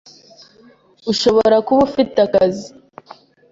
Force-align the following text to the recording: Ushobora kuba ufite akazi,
Ushobora 1.11 1.55
kuba 1.65 1.79
ufite 1.89 2.17
akazi, 2.27 2.67